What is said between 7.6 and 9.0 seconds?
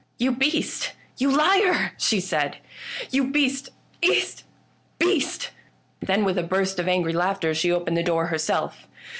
opened the 'door herself.